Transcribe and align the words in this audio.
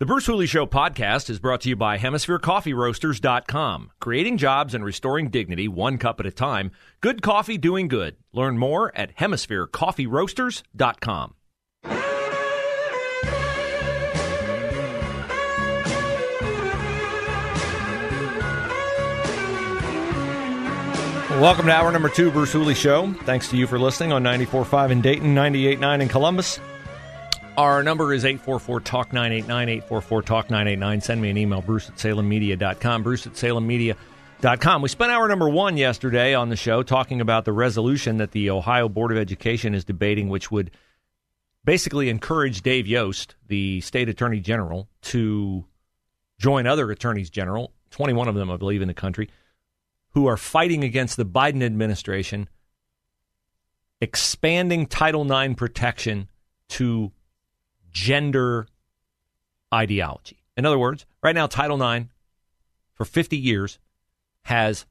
The 0.00 0.06
Bruce 0.06 0.24
Hooley 0.24 0.46
Show 0.46 0.64
podcast 0.64 1.28
is 1.28 1.38
brought 1.38 1.60
to 1.60 1.68
you 1.68 1.76
by 1.76 1.98
HemisphereCoffeeRoasters.com. 1.98 3.90
Creating 4.00 4.38
jobs 4.38 4.72
and 4.72 4.82
restoring 4.82 5.28
dignity 5.28 5.68
one 5.68 5.98
cup 5.98 6.20
at 6.20 6.24
a 6.24 6.30
time. 6.30 6.70
Good 7.02 7.20
coffee 7.20 7.58
doing 7.58 7.86
good. 7.86 8.16
Learn 8.32 8.56
more 8.56 8.96
at 8.96 9.14
HemisphereCoffeeRoasters.com. 9.16 11.34
Welcome 21.42 21.66
to 21.66 21.72
hour 21.72 21.92
number 21.92 22.08
two, 22.08 22.30
Bruce 22.30 22.54
Hooley 22.54 22.74
Show. 22.74 23.12
Thanks 23.24 23.50
to 23.50 23.58
you 23.58 23.66
for 23.66 23.78
listening 23.78 24.12
on 24.12 24.24
94.5 24.24 24.92
in 24.92 25.02
Dayton, 25.02 25.34
98.9 25.34 26.00
in 26.00 26.08
Columbus. 26.08 26.58
Our 27.56 27.82
number 27.82 28.14
is 28.14 28.24
844 28.24 28.80
Talk 28.80 29.12
989, 29.12 29.68
844 29.68 30.22
Talk 30.22 30.50
989. 30.50 31.00
Send 31.00 31.20
me 31.20 31.30
an 31.30 31.36
email, 31.36 31.60
bruce 31.60 31.88
at 31.88 31.96
salemmedia.com, 31.96 33.02
bruce 33.02 33.26
at 33.26 33.34
salemmedia.com. 33.34 34.82
We 34.82 34.88
spent 34.88 35.12
hour 35.12 35.28
number 35.28 35.48
one 35.48 35.76
yesterday 35.76 36.34
on 36.34 36.48
the 36.48 36.56
show 36.56 36.82
talking 36.82 37.20
about 37.20 37.44
the 37.44 37.52
resolution 37.52 38.18
that 38.18 38.30
the 38.30 38.50
Ohio 38.50 38.88
Board 38.88 39.12
of 39.12 39.18
Education 39.18 39.74
is 39.74 39.84
debating, 39.84 40.28
which 40.28 40.50
would 40.50 40.70
basically 41.64 42.08
encourage 42.08 42.62
Dave 42.62 42.86
Yost, 42.86 43.34
the 43.48 43.80
state 43.82 44.08
attorney 44.08 44.40
general, 44.40 44.88
to 45.02 45.66
join 46.38 46.66
other 46.66 46.90
attorneys 46.90 47.30
general, 47.30 47.72
21 47.90 48.28
of 48.28 48.34
them, 48.36 48.50
I 48.50 48.56
believe, 48.56 48.80
in 48.80 48.88
the 48.88 48.94
country, 48.94 49.28
who 50.12 50.26
are 50.26 50.36
fighting 50.36 50.84
against 50.84 51.16
the 51.16 51.26
Biden 51.26 51.62
administration, 51.62 52.48
expanding 54.00 54.86
Title 54.86 55.30
IX 55.30 55.54
protection 55.54 56.30
to 56.68 57.12
gender 57.92 58.66
ideology. 59.72 60.38
In 60.56 60.66
other 60.66 60.78
words, 60.78 61.06
right 61.22 61.34
now, 61.34 61.46
Title 61.46 61.82
IX 61.82 62.06
for 62.94 63.04
50 63.04 63.36
years 63.36 63.78
has 64.42 64.86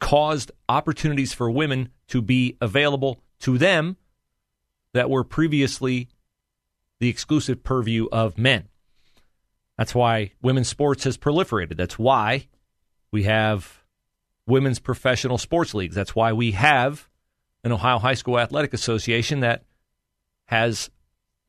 caused 0.00 0.52
opportunities 0.68 1.32
for 1.32 1.50
women 1.50 1.90
to 2.08 2.22
be 2.22 2.56
available 2.60 3.20
to 3.40 3.58
them 3.58 3.96
that 4.92 5.10
were 5.10 5.24
previously 5.24 6.08
the 7.00 7.08
exclusive 7.08 7.62
purview 7.62 8.08
of 8.10 8.38
men. 8.38 8.68
That's 9.76 9.94
why 9.94 10.32
women's 10.42 10.68
sports 10.68 11.04
has 11.04 11.16
proliferated. 11.16 11.76
That's 11.76 11.98
why 11.98 12.48
we 13.12 13.24
have 13.24 13.84
women's 14.46 14.80
professional 14.80 15.38
sports 15.38 15.74
leagues. 15.74 15.94
That's 15.94 16.16
why 16.16 16.32
we 16.32 16.52
have 16.52 17.08
an 17.62 17.72
Ohio 17.72 17.98
High 17.98 18.14
School 18.14 18.38
Athletic 18.38 18.72
Association 18.72 19.40
that 19.40 19.64
has 20.46 20.90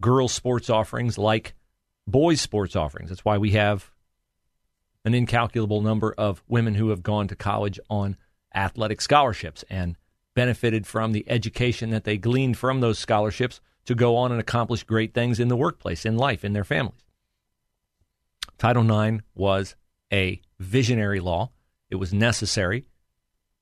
girls' 0.01 0.33
sports 0.33 0.69
offerings 0.69 1.17
like 1.17 1.53
boys' 2.07 2.41
sports 2.41 2.75
offerings. 2.75 3.09
That's 3.09 3.25
why 3.25 3.37
we 3.37 3.51
have 3.51 3.91
an 5.05 5.13
incalculable 5.13 5.81
number 5.81 6.13
of 6.17 6.43
women 6.47 6.75
who 6.75 6.89
have 6.89 7.03
gone 7.03 7.27
to 7.27 7.35
college 7.35 7.79
on 7.89 8.17
athletic 8.53 9.01
scholarships 9.01 9.63
and 9.69 9.95
benefited 10.35 10.85
from 10.85 11.11
the 11.11 11.29
education 11.29 11.89
that 11.89 12.03
they 12.03 12.17
gleaned 12.17 12.57
from 12.57 12.79
those 12.79 12.99
scholarships 12.99 13.61
to 13.85 13.95
go 13.95 14.15
on 14.15 14.31
and 14.31 14.39
accomplish 14.39 14.83
great 14.83 15.13
things 15.13 15.39
in 15.39 15.47
the 15.47 15.55
workplace, 15.55 16.05
in 16.05 16.17
life, 16.17 16.45
in 16.45 16.53
their 16.53 16.63
families. 16.63 17.03
Title 18.57 18.89
IX 19.03 19.23
was 19.35 19.75
a 20.11 20.41
visionary 20.59 21.19
law. 21.19 21.51
It 21.89 21.95
was 21.95 22.13
necessary, 22.13 22.85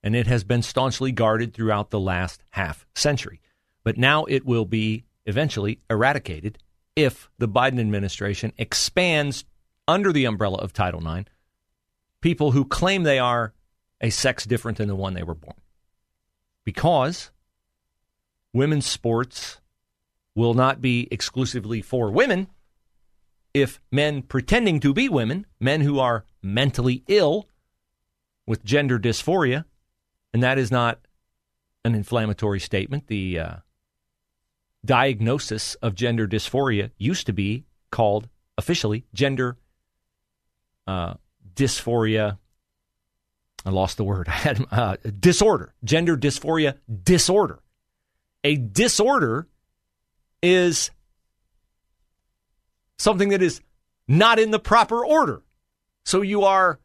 and 0.03 0.15
it 0.15 0.27
has 0.27 0.43
been 0.43 0.61
staunchly 0.61 1.11
guarded 1.11 1.53
throughout 1.53 1.91
the 1.91 1.99
last 1.99 2.43
half 2.51 2.85
century. 2.95 3.41
But 3.83 3.97
now 3.97 4.25
it 4.25 4.45
will 4.45 4.65
be 4.65 5.05
eventually 5.27 5.79
eradicated 5.89 6.57
if 6.95 7.29
the 7.37 7.47
Biden 7.47 7.79
administration 7.79 8.51
expands 8.57 9.45
under 9.87 10.11
the 10.11 10.25
umbrella 10.25 10.57
of 10.57 10.73
Title 10.73 11.07
IX 11.07 11.29
people 12.21 12.51
who 12.51 12.65
claim 12.65 13.03
they 13.03 13.19
are 13.19 13.53
a 14.01 14.09
sex 14.09 14.45
different 14.45 14.77
than 14.77 14.87
the 14.87 14.95
one 14.95 15.13
they 15.13 15.23
were 15.23 15.35
born. 15.35 15.55
Because 16.63 17.31
women's 18.53 18.85
sports 18.85 19.59
will 20.35 20.53
not 20.53 20.81
be 20.81 21.07
exclusively 21.11 21.81
for 21.81 22.11
women 22.11 22.47
if 23.53 23.79
men 23.91 24.21
pretending 24.21 24.79
to 24.81 24.93
be 24.93 25.09
women, 25.09 25.45
men 25.59 25.81
who 25.81 25.99
are 25.99 26.25
mentally 26.43 27.03
ill 27.07 27.47
with 28.45 28.63
gender 28.63 28.99
dysphoria, 28.99 29.65
and 30.33 30.43
that 30.43 30.59
is 30.59 30.69
not 30.69 30.99
an 31.83 31.95
inflammatory 31.95 32.59
statement. 32.59 33.07
The 33.07 33.39
uh, 33.39 33.55
diagnosis 34.85 35.75
of 35.75 35.95
gender 35.95 36.27
dysphoria 36.27 36.91
used 36.97 37.25
to 37.27 37.33
be 37.33 37.65
called 37.91 38.29
officially 38.57 39.05
gender 39.13 39.57
uh, 40.87 41.15
dysphoria. 41.53 42.37
I 43.65 43.69
lost 43.69 43.97
the 43.97 44.03
word. 44.03 44.27
I 44.29 44.31
had 44.31 44.65
uh, 44.71 44.97
disorder, 45.19 45.73
gender 45.83 46.17
dysphoria 46.17 46.77
disorder. 47.03 47.59
A 48.43 48.55
disorder 48.55 49.47
is 50.41 50.91
something 52.97 53.29
that 53.29 53.41
is 53.41 53.61
not 54.07 54.39
in 54.39 54.51
the 54.51 54.59
proper 54.59 55.05
order. 55.05 55.41
So 56.05 56.21
you 56.21 56.43
are 56.43 56.79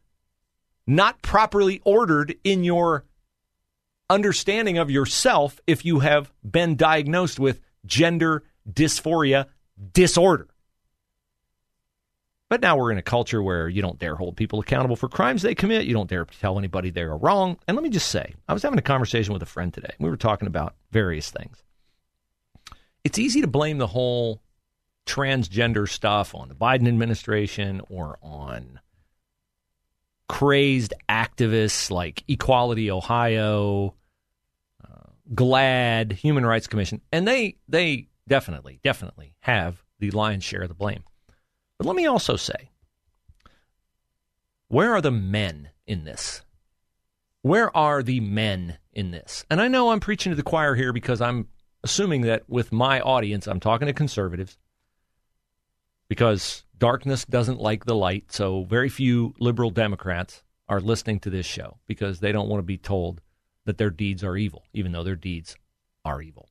not 0.85 1.21
properly 1.21 1.81
ordered 1.85 2.35
in 2.43 2.63
your 2.63 3.05
understanding 4.09 4.77
of 4.77 4.91
yourself 4.91 5.59
if 5.65 5.85
you 5.85 5.99
have 5.99 6.31
been 6.43 6.75
diagnosed 6.75 7.39
with 7.39 7.61
gender 7.85 8.43
dysphoria 8.71 9.47
disorder. 9.93 10.47
But 12.49 12.61
now 12.61 12.77
we're 12.77 12.91
in 12.91 12.99
a 12.99 13.03
culture 13.03 13.41
where 13.41 13.67
you 13.67 13.81
don't 13.81 13.97
dare 13.97 14.15
hold 14.15 14.37
people 14.37 14.59
accountable 14.59 14.95
for 14.95 15.09
crimes 15.09 15.41
they 15.41 15.55
commit. 15.55 15.85
You 15.85 15.93
don't 15.95 16.09
dare 16.09 16.25
tell 16.25 16.59
anybody 16.59 16.91
they 16.91 17.01
are 17.01 17.17
wrong. 17.17 17.57
And 17.67 17.75
let 17.75 17.83
me 17.83 17.89
just 17.89 18.09
say, 18.09 18.35
I 18.47 18.53
was 18.53 18.61
having 18.61 18.77
a 18.77 18.83
conversation 18.83 19.33
with 19.33 19.41
a 19.41 19.47
friend 19.47 19.73
today. 19.73 19.95
We 19.99 20.09
were 20.09 20.17
talking 20.17 20.47
about 20.47 20.75
various 20.91 21.31
things. 21.31 21.63
It's 23.03 23.17
easy 23.17 23.41
to 23.41 23.47
blame 23.47 23.79
the 23.79 23.87
whole 23.87 24.39
transgender 25.07 25.89
stuff 25.89 26.35
on 26.35 26.47
the 26.47 26.55
Biden 26.55 26.87
administration 26.87 27.81
or 27.89 28.17
on 28.21 28.79
crazed 30.29 30.93
activists 31.09 31.89
like 31.91 32.23
Equality 32.27 32.91
Ohio, 32.91 33.95
GLAAD, 35.33 36.13
Human 36.13 36.45
Rights 36.45 36.67
Commission, 36.67 37.01
and 37.11 37.27
they 37.27 37.57
they 37.67 38.07
definitely 38.27 38.79
definitely 38.83 39.35
have 39.41 39.83
the 39.99 40.11
lion's 40.11 40.43
share 40.43 40.63
of 40.63 40.69
the 40.69 40.75
blame. 40.75 41.03
But 41.77 41.87
let 41.87 41.95
me 41.95 42.05
also 42.05 42.35
say, 42.35 42.69
where 44.67 44.93
are 44.93 45.01
the 45.01 45.11
men 45.11 45.69
in 45.87 46.03
this? 46.03 46.41
Where 47.41 47.75
are 47.75 48.01
the 48.01 48.19
men 48.19 48.77
in 48.93 49.11
this? 49.11 49.45
And 49.49 49.61
I 49.61 49.67
know 49.67 49.91
I'm 49.91 49.99
preaching 49.99 50.31
to 50.31 50.35
the 50.35 50.43
choir 50.43 50.75
here 50.75 50.93
because 50.93 51.19
I'm 51.19 51.47
assuming 51.83 52.21
that 52.21 52.43
with 52.47 52.71
my 52.71 53.01
audience, 53.01 53.47
I'm 53.47 53.59
talking 53.59 53.87
to 53.87 53.93
conservatives 53.93 54.57
because 56.07 56.63
darkness 56.77 57.25
doesn't 57.25 57.59
like 57.59 57.85
the 57.85 57.95
light. 57.95 58.31
So 58.31 58.63
very 58.63 58.89
few 58.89 59.33
liberal 59.39 59.71
Democrats 59.71 60.43
are 60.69 60.79
listening 60.79 61.19
to 61.21 61.29
this 61.29 61.45
show 61.45 61.79
because 61.85 62.19
they 62.19 62.31
don't 62.31 62.47
want 62.47 62.59
to 62.59 62.65
be 62.65 62.77
told 62.77 63.21
that 63.65 63.77
their 63.77 63.89
deeds 63.89 64.23
are 64.23 64.37
evil, 64.37 64.65
even 64.73 64.91
though 64.91 65.03
their 65.03 65.15
deeds 65.15 65.55
are 66.03 66.21
evil. 66.21 66.49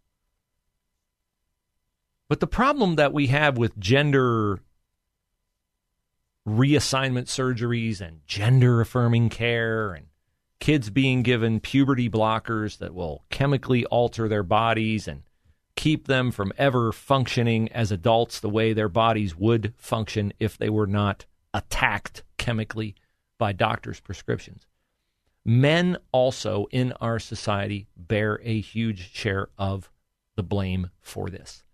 But 2.29 2.41
the 2.41 2.47
problem 2.47 2.97
that 2.97 3.13
we 3.13 3.27
have 3.27 3.59
with 3.59 3.79
gender 3.79 4.61
reassignment 6.49 7.27
surgeries 7.27 8.01
and 8.01 8.21
gender 8.27 8.81
affirming 8.81 9.29
care 9.29 9.93
and 9.93 10.07
kids 10.59 10.91
being 10.91 11.23
given 11.23 11.61
puberty 11.61 12.09
blockers 12.09 12.79
that 12.79 12.95
will 12.95 13.25
chemically 13.31 13.85
alter 13.87 14.29
their 14.29 14.43
bodies 14.43 15.07
and 15.07 15.23
keep 15.77 16.07
them 16.07 16.31
from 16.31 16.53
ever 16.57 16.93
functioning 16.93 17.71
as 17.73 17.93
adults 17.93 18.41
the 18.41 18.49
way 18.49 18.73
their 18.73 18.89
bodies 18.89 19.37
would 19.37 19.75
function 19.77 20.33
if 20.39 20.57
they 20.57 20.71
were 20.71 20.87
not 20.87 21.27
attacked 21.53 22.23
chemically 22.39 22.95
by 23.39 23.53
doctors' 23.53 24.01
prescriptions. 24.01 24.67
Men 25.45 25.97
also 26.13 26.67
in 26.71 26.93
our 27.01 27.19
society 27.19 27.89
bear 27.97 28.41
a 28.45 28.61
huge 28.61 29.13
share 29.13 29.49
of 29.59 29.91
the 30.37 30.43
blame 30.43 30.91
for 31.01 31.29
this. 31.29 31.65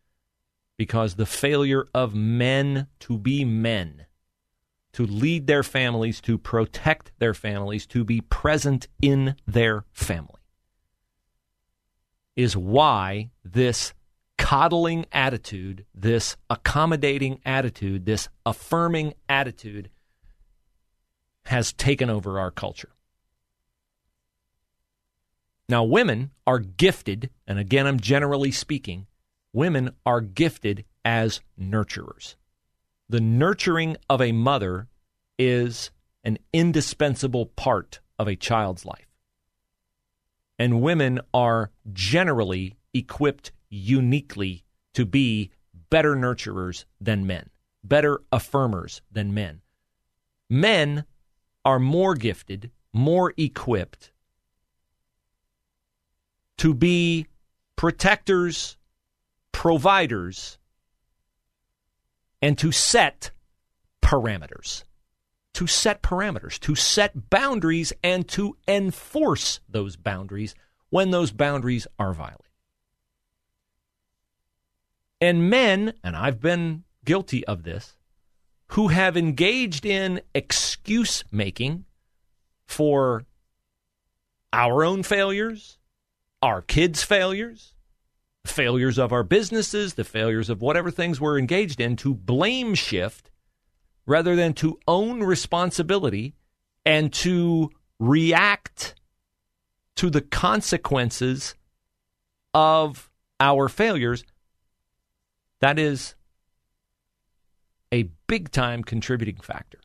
because 0.78 1.16
the 1.16 1.26
failure 1.26 1.86
of 1.92 2.14
men 2.14 2.86
to 3.00 3.18
be 3.18 3.44
men, 3.44 4.06
to 4.92 5.04
lead 5.04 5.46
their 5.46 5.64
families, 5.64 6.20
to 6.22 6.38
protect 6.38 7.10
their 7.18 7.34
families, 7.34 7.84
to 7.86 8.04
be 8.04 8.20
present 8.20 8.86
in 9.02 9.34
their 9.46 9.84
family, 9.92 10.40
is 12.36 12.56
why 12.56 13.28
this 13.44 13.92
coddling 14.38 15.04
attitude, 15.10 15.84
this 15.92 16.36
accommodating 16.48 17.40
attitude, 17.44 18.06
this 18.06 18.28
affirming 18.46 19.12
attitude 19.28 19.90
has 21.46 21.72
taken 21.72 22.08
over 22.08 22.38
our 22.38 22.52
culture. 22.52 22.90
Now, 25.68 25.84
women 25.84 26.30
are 26.46 26.60
gifted, 26.60 27.28
and 27.46 27.58
again, 27.58 27.86
I'm 27.86 28.00
generally 28.00 28.50
speaking, 28.50 29.06
women 29.52 29.90
are 30.06 30.22
gifted 30.22 30.84
as 31.04 31.40
nurturers. 31.60 32.36
The 33.08 33.20
nurturing 33.20 33.96
of 34.08 34.22
a 34.22 34.32
mother 34.32 34.88
is 35.38 35.90
an 36.24 36.38
indispensable 36.52 37.46
part 37.46 38.00
of 38.18 38.28
a 38.28 38.36
child's 38.36 38.84
life. 38.84 39.08
And 40.58 40.82
women 40.82 41.20
are 41.34 41.70
generally 41.92 42.76
equipped 42.94 43.52
uniquely 43.68 44.64
to 44.94 45.04
be 45.04 45.50
better 45.90 46.16
nurturers 46.16 46.86
than 47.00 47.26
men, 47.26 47.50
better 47.84 48.20
affirmers 48.32 49.00
than 49.12 49.34
men. 49.34 49.60
Men 50.50 51.04
are 51.64 51.78
more 51.78 52.14
gifted, 52.14 52.70
more 52.92 53.34
equipped 53.36 54.10
to 56.58 56.74
be 56.74 57.26
protectors, 57.76 58.76
providers, 59.52 60.58
and 62.42 62.58
to 62.58 62.70
set 62.70 63.30
parameters. 64.02 64.84
To 65.54 65.66
set 65.66 66.02
parameters, 66.02 66.60
to 66.60 66.76
set 66.76 67.30
boundaries, 67.30 67.92
and 68.04 68.28
to 68.28 68.56
enforce 68.68 69.58
those 69.68 69.96
boundaries 69.96 70.54
when 70.90 71.10
those 71.10 71.32
boundaries 71.32 71.86
are 71.98 72.12
violated. 72.12 72.44
And 75.20 75.50
men, 75.50 75.94
and 76.04 76.14
I've 76.16 76.40
been 76.40 76.84
guilty 77.04 77.44
of 77.46 77.64
this, 77.64 77.96
who 78.68 78.88
have 78.88 79.16
engaged 79.16 79.84
in 79.84 80.20
excuse 80.32 81.24
making 81.32 81.86
for 82.66 83.24
our 84.52 84.84
own 84.84 85.02
failures, 85.02 85.77
our 86.42 86.62
kids' 86.62 87.02
failures, 87.02 87.74
failures 88.44 88.98
of 88.98 89.12
our 89.12 89.22
businesses, 89.22 89.94
the 89.94 90.04
failures 90.04 90.50
of 90.50 90.62
whatever 90.62 90.90
things 90.90 91.20
we're 91.20 91.38
engaged 91.38 91.80
in, 91.80 91.96
to 91.96 92.14
blame 92.14 92.74
shift 92.74 93.30
rather 94.06 94.34
than 94.34 94.54
to 94.54 94.78
own 94.88 95.22
responsibility 95.22 96.34
and 96.86 97.12
to 97.12 97.70
react 97.98 98.94
to 99.96 100.08
the 100.08 100.20
consequences 100.22 101.54
of 102.54 103.10
our 103.40 103.68
failures. 103.68 104.24
That 105.60 105.78
is 105.78 106.14
a 107.92 108.04
big 108.26 108.50
time 108.50 108.84
contributing 108.84 109.38
factor 109.42 109.80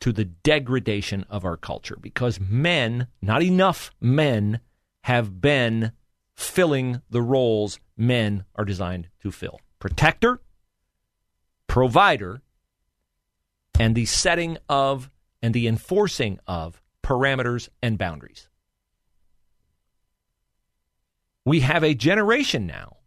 to 0.00 0.12
the 0.12 0.24
degradation 0.24 1.24
of 1.28 1.44
our 1.44 1.56
culture 1.56 1.98
because 2.00 2.40
men, 2.40 3.06
not 3.20 3.42
enough 3.42 3.90
men, 4.00 4.60
have 5.04 5.40
been 5.40 5.92
filling 6.34 7.02
the 7.10 7.22
roles 7.22 7.78
men 7.96 8.44
are 8.56 8.64
designed 8.64 9.08
to 9.22 9.30
fill 9.30 9.60
protector, 9.78 10.40
provider, 11.66 12.42
and 13.78 13.94
the 13.94 14.04
setting 14.04 14.58
of 14.68 15.10
and 15.42 15.54
the 15.54 15.66
enforcing 15.66 16.38
of 16.46 16.82
parameters 17.02 17.68
and 17.82 17.98
boundaries. 17.98 18.48
We 21.44 21.60
have 21.60 21.82
a 21.82 21.94
generation 21.94 22.66
now 22.66 22.98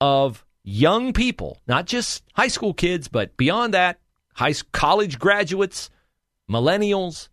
of 0.00 0.44
young 0.62 1.12
people, 1.12 1.58
not 1.66 1.86
just 1.86 2.22
high 2.34 2.48
school 2.48 2.74
kids, 2.74 3.08
but 3.08 3.36
beyond 3.36 3.74
that, 3.74 3.98
high 4.34 4.54
college 4.72 5.18
graduates, 5.18 5.90
millennials, 6.50 7.28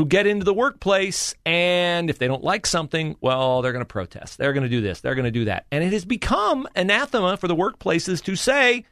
who 0.00 0.06
get 0.06 0.26
into 0.26 0.46
the 0.46 0.54
workplace 0.54 1.34
and 1.44 2.08
if 2.08 2.18
they 2.18 2.26
don't 2.26 2.42
like 2.42 2.64
something, 2.64 3.16
well, 3.20 3.60
they're 3.60 3.72
going 3.72 3.82
to 3.82 3.84
protest. 3.84 4.38
They're 4.38 4.54
going 4.54 4.62
to 4.62 4.68
do 4.70 4.80
this. 4.80 5.02
They're 5.02 5.14
going 5.14 5.26
to 5.26 5.30
do 5.30 5.44
that. 5.44 5.66
And 5.70 5.84
it 5.84 5.92
has 5.92 6.06
become 6.06 6.66
anathema 6.74 7.36
for 7.36 7.48
the 7.48 7.54
workplaces 7.54 8.24
to 8.24 8.34
say, 8.34 8.86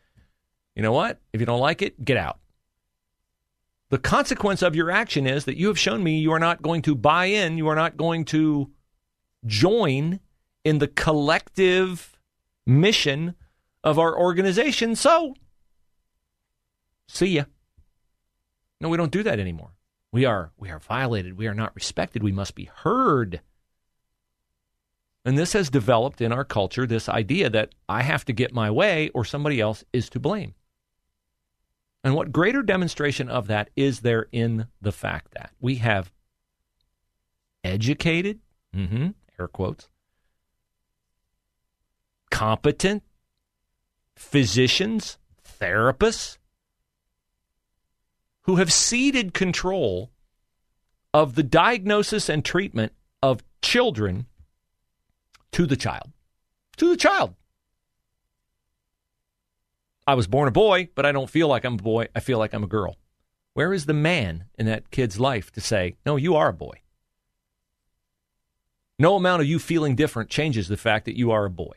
you 0.76 0.82
know 0.82 0.92
what? 0.92 1.18
If 1.32 1.40
you 1.40 1.46
don't 1.46 1.60
like 1.60 1.80
it, 1.80 2.04
get 2.04 2.18
out. 2.18 2.38
The 3.88 3.96
consequence 3.96 4.60
of 4.60 4.76
your 4.76 4.90
action 4.90 5.26
is 5.26 5.46
that 5.46 5.56
you 5.56 5.68
have 5.68 5.78
shown 5.78 6.04
me 6.04 6.18
you 6.18 6.32
are 6.32 6.38
not 6.38 6.60
going 6.60 6.82
to 6.82 6.94
buy 6.94 7.24
in, 7.24 7.56
you 7.56 7.68
are 7.68 7.74
not 7.74 7.96
going 7.96 8.26
to 8.26 8.70
join 9.46 10.20
in 10.62 10.76
the 10.76 10.88
collective 10.88 12.18
mission 12.66 13.34
of 13.82 13.98
our 13.98 14.14
organization. 14.14 14.94
So, 14.94 15.32
see 17.08 17.28
ya. 17.28 17.44
No, 18.78 18.90
we 18.90 18.98
don't 18.98 19.10
do 19.10 19.22
that 19.22 19.40
anymore. 19.40 19.70
We 20.12 20.24
are 20.24 20.52
we 20.56 20.70
are 20.70 20.78
violated. 20.78 21.36
We 21.36 21.46
are 21.46 21.54
not 21.54 21.74
respected. 21.74 22.22
We 22.22 22.32
must 22.32 22.54
be 22.54 22.64
heard. 22.64 23.40
And 25.24 25.36
this 25.36 25.52
has 25.52 25.68
developed 25.68 26.20
in 26.20 26.32
our 26.32 26.44
culture 26.44 26.86
this 26.86 27.08
idea 27.08 27.50
that 27.50 27.74
I 27.88 28.02
have 28.02 28.24
to 28.26 28.32
get 28.32 28.54
my 28.54 28.70
way 28.70 29.10
or 29.10 29.24
somebody 29.24 29.60
else 29.60 29.84
is 29.92 30.08
to 30.10 30.20
blame. 30.20 30.54
And 32.02 32.14
what 32.14 32.32
greater 32.32 32.62
demonstration 32.62 33.28
of 33.28 33.48
that 33.48 33.70
is 33.76 34.00
there 34.00 34.28
in 34.32 34.68
the 34.80 34.92
fact 34.92 35.32
that 35.32 35.50
we 35.60 35.76
have 35.76 36.12
educated, 37.64 38.38
mm-hmm, 38.74 39.08
air 39.38 39.48
quotes, 39.48 39.88
competent 42.30 43.02
physicians, 44.14 45.18
therapists, 45.60 46.38
who 48.48 48.56
have 48.56 48.72
ceded 48.72 49.34
control 49.34 50.10
of 51.12 51.34
the 51.34 51.42
diagnosis 51.42 52.30
and 52.30 52.42
treatment 52.42 52.90
of 53.22 53.44
children 53.60 54.24
to 55.52 55.66
the 55.66 55.76
child. 55.76 56.10
To 56.78 56.88
the 56.88 56.96
child. 56.96 57.34
I 60.06 60.14
was 60.14 60.26
born 60.26 60.48
a 60.48 60.50
boy, 60.50 60.88
but 60.94 61.04
I 61.04 61.12
don't 61.12 61.28
feel 61.28 61.46
like 61.46 61.66
I'm 61.66 61.74
a 61.74 61.76
boy. 61.76 62.08
I 62.16 62.20
feel 62.20 62.38
like 62.38 62.54
I'm 62.54 62.64
a 62.64 62.68
girl. 62.68 62.96
Where 63.52 63.74
is 63.74 63.84
the 63.84 63.92
man 63.92 64.44
in 64.58 64.64
that 64.64 64.90
kid's 64.90 65.20
life 65.20 65.52
to 65.52 65.60
say, 65.60 65.96
no, 66.06 66.16
you 66.16 66.34
are 66.34 66.48
a 66.48 66.54
boy? 66.54 66.80
No 68.98 69.16
amount 69.16 69.42
of 69.42 69.46
you 69.46 69.58
feeling 69.58 69.94
different 69.94 70.30
changes 70.30 70.68
the 70.68 70.78
fact 70.78 71.04
that 71.04 71.18
you 71.18 71.32
are 71.32 71.44
a 71.44 71.50
boy. 71.50 71.74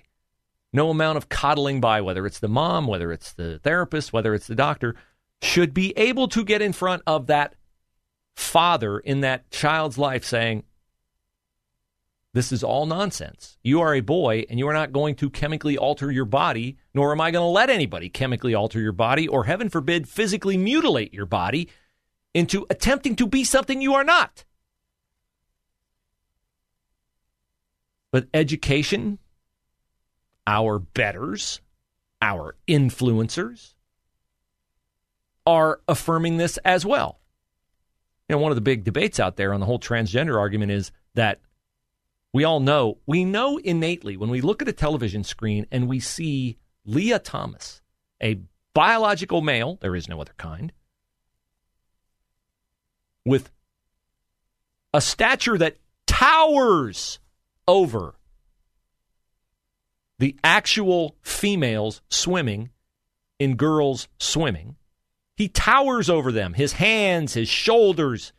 No 0.71 0.89
amount 0.89 1.17
of 1.17 1.27
coddling 1.27 1.81
by, 1.81 1.99
whether 1.99 2.25
it's 2.25 2.39
the 2.39 2.47
mom, 2.47 2.87
whether 2.87 3.11
it's 3.11 3.33
the 3.33 3.59
therapist, 3.59 4.13
whether 4.13 4.33
it's 4.33 4.47
the 4.47 4.55
doctor, 4.55 4.95
should 5.41 5.73
be 5.73 5.91
able 5.97 6.27
to 6.29 6.43
get 6.43 6.61
in 6.61 6.73
front 6.73 7.01
of 7.07 7.27
that 7.27 7.55
father 8.35 8.99
in 8.99 9.21
that 9.21 9.49
child's 9.51 9.97
life 9.97 10.23
saying, 10.23 10.63
This 12.33 12.51
is 12.51 12.63
all 12.63 12.85
nonsense. 12.85 13.57
You 13.63 13.81
are 13.81 13.95
a 13.95 14.01
boy 14.01 14.45
and 14.49 14.59
you 14.59 14.67
are 14.67 14.73
not 14.73 14.91
going 14.91 15.15
to 15.15 15.29
chemically 15.29 15.77
alter 15.77 16.11
your 16.11 16.25
body, 16.25 16.77
nor 16.93 17.11
am 17.11 17.21
I 17.21 17.31
going 17.31 17.43
to 17.43 17.47
let 17.47 17.69
anybody 17.69 18.09
chemically 18.09 18.53
alter 18.53 18.79
your 18.79 18.91
body 18.91 19.27
or, 19.27 19.45
heaven 19.45 19.69
forbid, 19.69 20.07
physically 20.07 20.57
mutilate 20.57 21.13
your 21.13 21.25
body 21.25 21.69
into 22.33 22.65
attempting 22.69 23.15
to 23.17 23.27
be 23.27 23.43
something 23.43 23.81
you 23.81 23.93
are 23.95 24.03
not. 24.03 24.45
But 28.11 28.27
education, 28.33 29.19
our 30.45 30.79
betters, 30.79 31.61
our 32.21 32.55
influencers, 32.67 33.73
are 35.45 35.81
affirming 35.87 36.37
this 36.37 36.57
as 36.57 36.85
well. 36.85 37.19
You 38.27 38.35
know, 38.35 38.41
one 38.41 38.51
of 38.51 38.55
the 38.55 38.61
big 38.61 38.83
debates 38.83 39.19
out 39.19 39.35
there 39.35 39.53
on 39.53 39.59
the 39.59 39.65
whole 39.65 39.79
transgender 39.79 40.37
argument 40.37 40.71
is 40.71 40.91
that 41.15 41.41
we 42.33 42.43
all 42.43 42.59
know, 42.59 42.97
we 43.05 43.25
know 43.25 43.57
innately 43.57 44.15
when 44.15 44.29
we 44.29 44.41
look 44.41 44.61
at 44.61 44.67
a 44.67 44.73
television 44.73 45.23
screen 45.23 45.65
and 45.71 45.89
we 45.89 45.99
see 45.99 46.57
Lia 46.85 47.19
Thomas, 47.19 47.81
a 48.23 48.39
biological 48.73 49.41
male, 49.41 49.77
there 49.81 49.95
is 49.95 50.07
no 50.07 50.21
other 50.21 50.33
kind, 50.37 50.71
with 53.25 53.51
a 54.93 55.01
stature 55.01 55.57
that 55.57 55.77
towers 56.07 57.19
over 57.67 58.15
the 60.19 60.35
actual 60.43 61.15
females 61.21 62.01
swimming 62.09 62.69
in 63.39 63.55
girls 63.55 64.07
swimming 64.19 64.75
he 65.35 65.47
towers 65.47 66.09
over 66.09 66.31
them. 66.31 66.53
His 66.53 66.73
hands, 66.73 67.33
his 67.33 67.49
shoulders 67.49 68.33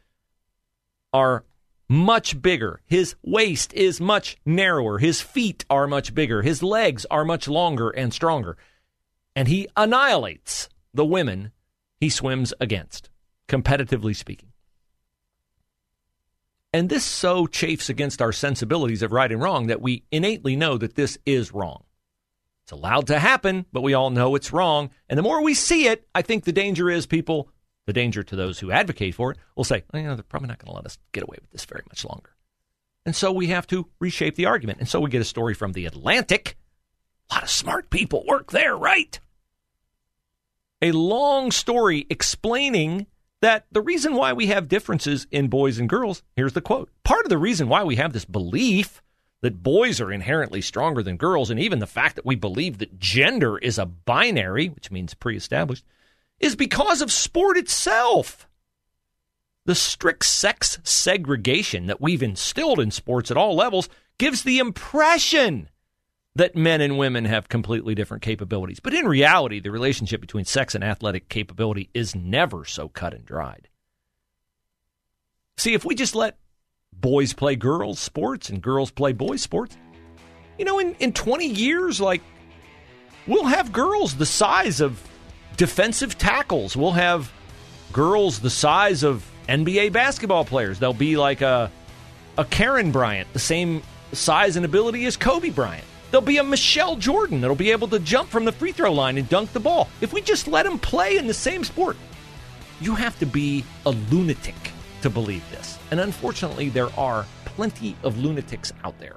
are 1.12 1.44
much 1.88 2.40
bigger. 2.40 2.80
His 2.86 3.14
waist 3.22 3.74
is 3.74 4.00
much 4.00 4.36
narrower. 4.46 4.98
His 4.98 5.20
feet 5.20 5.64
are 5.68 5.86
much 5.86 6.14
bigger. 6.14 6.42
His 6.42 6.62
legs 6.62 7.04
are 7.10 7.24
much 7.24 7.48
longer 7.48 7.90
and 7.90 8.14
stronger. 8.14 8.56
And 9.36 9.48
he 9.48 9.68
annihilates 9.76 10.68
the 10.94 11.04
women 11.04 11.52
he 12.00 12.08
swims 12.08 12.54
against, 12.60 13.10
competitively 13.48 14.16
speaking. 14.16 14.52
And 16.72 16.88
this 16.88 17.04
so 17.04 17.46
chafes 17.46 17.90
against 17.90 18.22
our 18.22 18.32
sensibilities 18.32 19.02
of 19.02 19.12
right 19.12 19.30
and 19.30 19.42
wrong 19.42 19.66
that 19.66 19.82
we 19.82 20.04
innately 20.10 20.56
know 20.56 20.78
that 20.78 20.94
this 20.94 21.18
is 21.26 21.52
wrong. 21.52 21.84
It's 22.64 22.72
allowed 22.72 23.08
to 23.08 23.18
happen, 23.18 23.66
but 23.72 23.82
we 23.82 23.94
all 23.94 24.10
know 24.10 24.34
it's 24.34 24.52
wrong. 24.52 24.90
And 25.08 25.18
the 25.18 25.22
more 25.22 25.42
we 25.42 25.54
see 25.54 25.86
it, 25.88 26.06
I 26.14 26.22
think 26.22 26.44
the 26.44 26.52
danger 26.52 26.88
is 26.88 27.06
people, 27.06 27.48
the 27.86 27.92
danger 27.92 28.22
to 28.22 28.36
those 28.36 28.58
who 28.60 28.70
advocate 28.70 29.14
for 29.14 29.32
it, 29.32 29.38
will 29.56 29.64
say, 29.64 29.82
you 29.92 30.02
know, 30.02 30.14
they're 30.14 30.22
probably 30.22 30.48
not 30.48 30.58
going 30.58 30.70
to 30.70 30.76
let 30.76 30.86
us 30.86 30.98
get 31.12 31.24
away 31.24 31.38
with 31.40 31.50
this 31.50 31.64
very 31.64 31.82
much 31.88 32.04
longer. 32.04 32.30
And 33.04 33.16
so 33.16 33.32
we 33.32 33.48
have 33.48 33.66
to 33.68 33.88
reshape 33.98 34.36
the 34.36 34.46
argument. 34.46 34.78
And 34.78 34.88
so 34.88 35.00
we 35.00 35.10
get 35.10 35.20
a 35.20 35.24
story 35.24 35.54
from 35.54 35.72
The 35.72 35.86
Atlantic. 35.86 36.56
A 37.30 37.34
lot 37.34 37.42
of 37.42 37.50
smart 37.50 37.90
people 37.90 38.24
work 38.28 38.52
there, 38.52 38.76
right? 38.76 39.18
A 40.80 40.92
long 40.92 41.50
story 41.50 42.06
explaining 42.10 43.06
that 43.40 43.66
the 43.72 43.80
reason 43.80 44.14
why 44.14 44.32
we 44.32 44.46
have 44.46 44.68
differences 44.68 45.26
in 45.32 45.48
boys 45.48 45.78
and 45.78 45.88
girls, 45.88 46.22
here's 46.36 46.52
the 46.52 46.60
quote 46.60 46.90
part 47.02 47.24
of 47.24 47.28
the 47.28 47.38
reason 47.38 47.68
why 47.68 47.82
we 47.82 47.96
have 47.96 48.12
this 48.12 48.24
belief 48.24 49.02
that 49.42 49.62
boys 49.62 50.00
are 50.00 50.12
inherently 50.12 50.60
stronger 50.60 51.02
than 51.02 51.16
girls, 51.16 51.50
and 51.50 51.60
even 51.60 51.80
the 51.80 51.86
fact 51.86 52.16
that 52.16 52.24
we 52.24 52.36
believe 52.36 52.78
that 52.78 52.98
gender 52.98 53.58
is 53.58 53.78
a 53.78 53.84
binary, 53.84 54.68
which 54.68 54.90
means 54.90 55.14
pre 55.14 55.36
established, 55.36 55.84
is 56.40 56.56
because 56.56 57.02
of 57.02 57.12
sport 57.12 57.58
itself. 57.58 58.48
The 59.64 59.74
strict 59.74 60.24
sex 60.24 60.78
segregation 60.82 61.86
that 61.86 62.00
we've 62.00 62.22
instilled 62.22 62.80
in 62.80 62.90
sports 62.90 63.30
at 63.30 63.36
all 63.36 63.54
levels 63.54 63.88
gives 64.18 64.42
the 64.42 64.58
impression 64.58 65.68
that 66.34 66.56
men 66.56 66.80
and 66.80 66.98
women 66.98 67.26
have 67.26 67.48
completely 67.48 67.94
different 67.94 68.22
capabilities. 68.22 68.80
But 68.80 68.94
in 68.94 69.06
reality, 69.06 69.60
the 69.60 69.70
relationship 69.70 70.20
between 70.20 70.44
sex 70.44 70.74
and 70.74 70.82
athletic 70.82 71.28
capability 71.28 71.90
is 71.94 72.14
never 72.14 72.64
so 72.64 72.88
cut 72.88 73.12
and 73.12 73.24
dried. 73.24 73.68
See, 75.56 75.74
if 75.74 75.84
we 75.84 75.94
just 75.94 76.14
let 76.14 76.38
boys 77.00 77.32
play 77.32 77.56
girls 77.56 77.98
sports 77.98 78.48
and 78.50 78.62
girls 78.62 78.90
play 78.90 79.12
boys 79.12 79.42
sports, 79.42 79.76
you 80.58 80.64
know, 80.64 80.78
in, 80.78 80.94
in 81.00 81.12
20 81.12 81.46
years, 81.46 82.00
like, 82.00 82.22
we'll 83.26 83.46
have 83.46 83.72
girls 83.72 84.16
the 84.16 84.26
size 84.26 84.80
of 84.80 85.02
defensive 85.56 86.18
tackles. 86.18 86.76
We'll 86.76 86.92
have 86.92 87.32
girls 87.92 88.40
the 88.40 88.50
size 88.50 89.02
of 89.02 89.28
NBA 89.48 89.92
basketball 89.92 90.44
players. 90.44 90.78
They'll 90.78 90.92
be 90.92 91.16
like 91.16 91.40
a, 91.40 91.70
a 92.38 92.44
Karen 92.44 92.92
Bryant, 92.92 93.32
the 93.32 93.38
same 93.38 93.82
size 94.12 94.56
and 94.56 94.64
ability 94.64 95.06
as 95.06 95.16
Kobe 95.16 95.50
Bryant. 95.50 95.84
There'll 96.10 96.24
be 96.24 96.36
a 96.36 96.44
Michelle 96.44 96.96
Jordan 96.96 97.40
that'll 97.40 97.56
be 97.56 97.70
able 97.70 97.88
to 97.88 97.98
jump 97.98 98.28
from 98.28 98.44
the 98.44 98.52
free 98.52 98.72
throw 98.72 98.92
line 98.92 99.16
and 99.16 99.28
dunk 99.28 99.52
the 99.52 99.60
ball. 99.60 99.88
If 100.02 100.12
we 100.12 100.20
just 100.20 100.46
let 100.46 100.64
them 100.64 100.78
play 100.78 101.16
in 101.16 101.26
the 101.26 101.34
same 101.34 101.64
sport, 101.64 101.96
you 102.80 102.94
have 102.94 103.18
to 103.20 103.26
be 103.26 103.64
a 103.86 103.90
lunatic 103.90 104.54
to 105.02 105.10
believe 105.10 105.48
this. 105.50 105.78
And 105.90 106.00
unfortunately, 106.00 106.68
there 106.68 106.88
are 106.98 107.26
plenty 107.44 107.96
of 108.02 108.18
lunatics 108.18 108.72
out 108.84 108.98
there. 108.98 109.16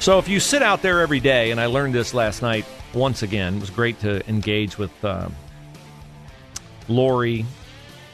So 0.00 0.18
if 0.18 0.28
you 0.28 0.38
sit 0.38 0.62
out 0.62 0.82
there 0.82 1.00
every 1.00 1.18
day, 1.18 1.50
and 1.50 1.58
I 1.58 1.64
learned 1.64 1.94
this 1.94 2.12
last 2.12 2.42
night 2.42 2.66
once 2.92 3.22
again, 3.22 3.54
it 3.56 3.60
was 3.60 3.70
great 3.70 3.98
to 4.00 4.28
engage 4.28 4.76
with 4.76 4.92
uh, 5.02 5.30
Lori, 6.88 7.46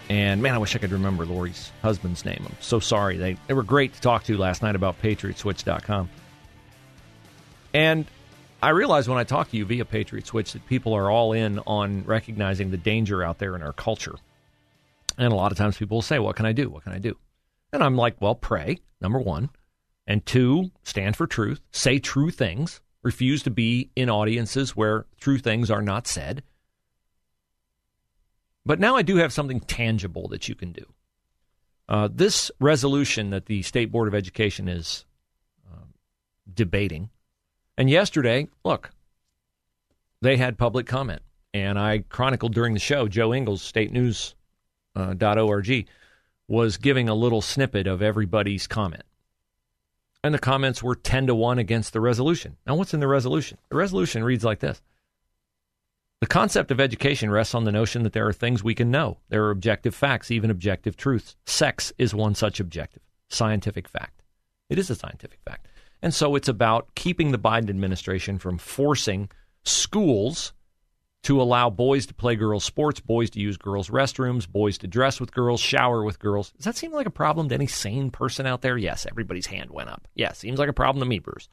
and 0.09 0.41
man, 0.41 0.55
I 0.55 0.59
wish 0.59 0.77
I 0.77 0.79
could 0.79 0.93
remember 0.93 1.27
Lori's 1.27 1.73
husband's 1.83 2.25
name. 2.25 2.45
I'm 2.45 2.57
so 2.61 2.79
sorry. 2.79 3.17
They, 3.17 3.37
they 3.49 3.55
were 3.55 3.65
great 3.65 3.93
to 3.95 4.01
talk 4.01 4.23
to 4.25 4.37
last 4.37 4.63
night 4.63 4.77
about 4.77 5.03
PatriotSwitch.com. 5.03 6.09
And 7.73 8.07
I 8.63 8.71
realize 8.71 9.09
when 9.09 9.19
I 9.19 9.25
talk 9.25 9.51
to 9.51 9.57
you 9.57 9.65
via 9.65 9.85
Patriot 9.85 10.27
Switch 10.27 10.53
that 10.53 10.67
people 10.67 10.93
are 10.93 11.11
all 11.11 11.33
in 11.33 11.59
on 11.61 12.05
recognizing 12.05 12.71
the 12.71 12.77
danger 12.77 13.23
out 13.23 13.39
there 13.39 13.55
in 13.55 13.63
our 13.63 13.73
culture. 13.73 14.17
And 15.17 15.33
a 15.33 15.37
lot 15.37 15.53
of 15.53 15.59
times 15.59 15.77
people 15.77 15.99
will 15.99 16.03
say, 16.03 16.19
What 16.19 16.37
can 16.37 16.47
I 16.47 16.53
do? 16.53 16.69
What 16.69 16.85
can 16.85 16.93
I 16.93 16.99
do? 16.99 17.17
And 17.73 17.83
I'm 17.83 17.97
like, 17.97 18.21
Well, 18.21 18.35
pray, 18.35 18.79
number 19.01 19.19
one. 19.19 19.51
And 20.07 20.25
two, 20.27 20.71
stand 20.83 21.17
for 21.17 21.27
truth, 21.27 21.61
say 21.71 21.99
true 21.99 22.31
things, 22.31 22.81
refuse 23.03 23.43
to 23.45 23.51
be 23.51 23.91
in 23.95 24.11
audiences 24.11 24.77
where 24.77 25.07
true 25.21 25.39
things 25.39 25.71
are 25.71 25.83
not 25.83 26.07
said. 26.07 26.43
But 28.67 28.81
now 28.81 28.97
I 28.97 29.03
do 29.03 29.17
have 29.17 29.33
something 29.33 29.61
tangible 29.61 30.29
that 30.29 30.49
you 30.49 30.55
can 30.55 30.73
do. 30.73 30.85
Uh, 31.89 32.09
this 32.13 32.51
resolution 32.61 33.31
that 33.31 33.47
the 33.47 33.63
State 33.63 33.91
Board 33.91 34.07
of 34.07 34.15
Education 34.15 34.69
is 34.69 35.05
uh, 35.71 35.85
debating, 36.53 37.11
and 37.81 37.89
yesterday, 37.89 38.47
look, 38.63 38.91
they 40.21 40.37
had 40.37 40.59
public 40.59 40.87
comment, 40.87 41.23
and 41.55 41.79
I 41.79 42.05
chronicled 42.11 42.53
during 42.53 42.75
the 42.75 42.79
show. 42.79 43.09
Jo 43.09 43.33
Ingles, 43.33 43.63
State 43.63 43.91
News 43.91 44.35
uh, 44.95 45.15
.org, 45.19 45.87
was 46.47 46.77
giving 46.77 47.09
a 47.09 47.15
little 47.15 47.41
snippet 47.41 47.87
of 47.87 48.03
everybody's 48.03 48.67
comment, 48.67 49.05
and 50.23 50.35
the 50.35 50.39
comments 50.39 50.83
were 50.83 50.95
ten 50.95 51.27
to 51.27 51.35
one 51.35 51.59
against 51.59 51.95
the 51.95 52.03
resolution. 52.03 52.59
Now, 52.67 52.75
what's 52.75 52.93
in 52.93 53.01
the 53.01 53.09
resolution? 53.09 53.57
The 53.71 53.77
resolution 53.77 54.25
reads 54.25 54.45
like 54.45 54.61
this: 54.61 54.83
the 56.21 56.27
concept 56.27 56.71
of 56.71 56.81
education 56.81 57.31
rests 57.31 57.55
on 57.55 57.65
the 57.65 57.73
notion 57.73 58.03
that 58.03 58.13
there 58.13 58.29
are 58.29 58.33
things 58.35 58.63
we 58.63 58.75
can 58.75 58.91
know. 58.91 59.17
There 59.31 59.45
are 59.47 59.51
objective 59.51 59.95
facts, 59.95 60.31
even 60.31 60.51
objective 60.51 60.99
truths. 60.99 61.35
Sex 61.47 61.95
is 61.97 62.15
one 62.15 62.35
such 62.35 62.61
objective, 62.61 63.03
scientific 63.29 63.89
fact. 63.89 64.23
It 64.69 64.79
is 64.79 64.91
a 64.91 64.95
scientific 64.95 65.39
fact. 65.47 65.67
And 66.03 66.15
so 66.15 66.35
it's 66.35 66.49
about 66.49 66.95
keeping 66.95 67.31
the 67.31 67.39
Biden 67.39 67.69
administration 67.69 68.39
from 68.39 68.59
forcing 68.59 69.31
schools 69.65 70.53
to 71.23 71.41
allow 71.41 71.69
boys 71.69 72.07
to 72.07 72.15
play 72.15 72.35
girls' 72.35 72.65
sports, 72.65 73.01
boys 73.01 73.29
to 73.31 73.41
use 73.41 73.59
girls' 73.59 73.91
restrooms, 73.91 74.49
boys 74.49 74.79
to 74.79 74.87
dress 74.87 75.21
with 75.21 75.33
girls, 75.33 75.61
shower 75.61 76.03
with 76.03 76.19
girls. 76.19 76.51
Does 76.53 76.65
that 76.65 76.77
seem 76.77 76.93
like 76.93 77.07
a 77.07 77.11
problem 77.11 77.49
to 77.51 77.55
any 77.55 77.67
sane 77.67 78.11
person 78.11 78.47
out 78.47 78.63
there? 78.63 78.79
Yes, 78.79 79.07
everybody's 79.07 79.47
hand 79.47 79.71
went 79.71 79.91
up. 79.91 80.09
Yes, 80.15 80.39
seems 80.39 80.59
like 80.59 80.71
a 80.71 80.75
problem 80.75 81.01
to 81.03 81.07
me, 81.07 81.19
Bruce. 81.19 81.49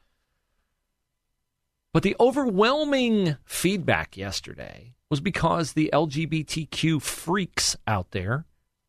But 1.94 2.04
the 2.04 2.16
overwhelming 2.20 3.36
feedback 3.44 4.16
yesterday 4.16 4.94
was 5.10 5.20
because 5.20 5.74
the 5.74 5.90
LGBTQ 5.92 7.02
freaks 7.02 7.76
out 7.86 8.12
there 8.12 8.46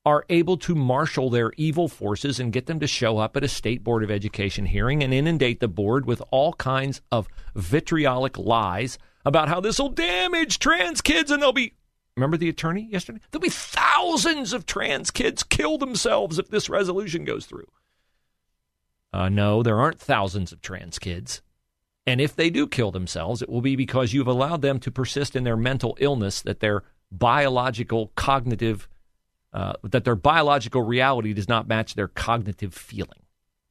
are 0.08 0.24
able 0.30 0.56
to 0.56 0.74
marshal 0.74 1.28
their 1.28 1.52
evil 1.58 1.86
forces 1.86 2.40
and 2.40 2.50
get 2.50 2.64
them 2.64 2.80
to 2.80 2.86
show 2.86 3.18
up 3.18 3.36
at 3.36 3.44
a 3.44 3.48
state 3.48 3.84
board 3.84 4.02
of 4.02 4.10
education 4.10 4.64
hearing 4.64 5.02
and 5.02 5.12
inundate 5.12 5.60
the 5.60 5.68
board 5.68 6.06
with 6.06 6.22
all 6.30 6.54
kinds 6.54 7.02
of 7.12 7.28
vitriolic 7.54 8.38
lies 8.38 8.96
about 9.26 9.50
how 9.50 9.60
this 9.60 9.78
will 9.78 9.90
damage 9.90 10.58
trans 10.60 11.02
kids 11.02 11.30
and 11.30 11.42
they'll 11.42 11.52
be 11.52 11.74
remember 12.16 12.38
the 12.38 12.48
attorney 12.48 12.88
yesterday? 12.90 13.20
There'll 13.30 13.42
be 13.42 13.50
thousands 13.50 14.54
of 14.54 14.64
trans 14.64 15.10
kids 15.10 15.42
kill 15.42 15.76
themselves 15.76 16.38
if 16.38 16.48
this 16.48 16.70
resolution 16.70 17.26
goes 17.26 17.44
through. 17.44 17.68
Uh, 19.12 19.28
no 19.28 19.62
there 19.62 19.78
aren't 19.78 20.00
thousands 20.00 20.52
of 20.52 20.62
trans 20.62 20.98
kids. 20.98 21.42
And 22.06 22.18
if 22.18 22.34
they 22.34 22.48
do 22.48 22.66
kill 22.66 22.92
themselves, 22.92 23.42
it 23.42 23.50
will 23.50 23.60
be 23.60 23.76
because 23.76 24.14
you've 24.14 24.26
allowed 24.26 24.62
them 24.62 24.78
to 24.80 24.90
persist 24.90 25.36
in 25.36 25.44
their 25.44 25.58
mental 25.58 25.98
illness, 26.00 26.40
that 26.40 26.60
their 26.60 26.84
biological 27.12 28.12
cognitive, 28.16 28.88
uh, 29.52 29.74
that 29.82 30.04
their 30.04 30.16
biological 30.16 30.82
reality 30.82 31.32
does 31.32 31.48
not 31.48 31.68
match 31.68 31.94
their 31.94 32.08
cognitive 32.08 32.74
feeling. 32.74 33.22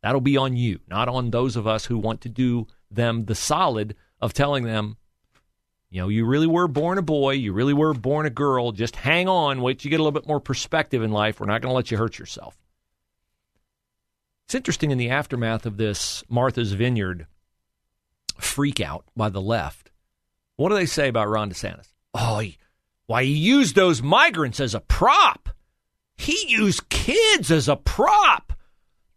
That'll 0.02 0.22
be 0.22 0.38
on 0.38 0.56
you, 0.56 0.80
not 0.88 1.10
on 1.10 1.32
those 1.32 1.56
of 1.56 1.68
us 1.68 1.86
who 1.86 1.98
want 1.98 2.22
to 2.22 2.30
do 2.30 2.68
them 2.90 3.26
the 3.26 3.36
solid 3.36 3.96
of 4.22 4.34
telling 4.34 4.64
them, 4.64 4.98
you 5.90 6.02
know, 6.02 6.08
you 6.10 6.26
really 6.26 6.48
were 6.48 6.68
born 6.68 6.98
a 6.98 7.02
boy, 7.02 7.32
you 7.32 7.54
really 7.54 7.74
were 7.74 7.94
born 7.94 8.26
a 8.26 8.30
girl. 8.30 8.72
Just 8.72 8.96
hang 8.96 9.28
on, 9.28 9.62
wait 9.62 9.80
till 9.80 9.88
you 9.88 9.92
get 9.92 10.00
a 10.00 10.04
little 10.04 10.20
bit 10.20 10.28
more 10.28 10.40
perspective 10.40 11.02
in 11.02 11.12
life. 11.12 11.40
We're 11.40 11.48
not 11.48 11.62
going 11.62 11.72
to 11.72 11.76
let 11.76 11.92
you 11.92 11.98
hurt 11.98 12.20
yourself. 12.20 12.58
It's 14.46 14.56
interesting 14.56 14.92
in 14.92 14.98
the 14.98 15.10
aftermath 15.10 15.66
of 15.66 15.78
this 15.78 16.24
Martha's 16.30 16.74
Vineyard 16.74 17.28
freak 18.40 18.80
out 18.80 19.06
by 19.16 19.30
the 19.30 19.42
left. 19.42 19.92
What 20.56 20.70
do 20.70 20.76
they 20.76 20.86
say 20.86 21.10
about 21.10 21.30
Ron 21.30 21.52
DeSantis? 21.52 21.88
Oh, 22.14 22.40
he, 22.40 22.58
why 23.06 23.24
he 23.24 23.32
used 23.32 23.76
those 23.76 24.02
migrants 24.02 24.60
as 24.60 24.74
a 24.74 24.80
prop. 24.80 25.50
He 26.18 26.46
used 26.48 26.90
kids 26.90 27.52
as 27.52 27.68
a 27.68 27.76
prop 27.76 28.54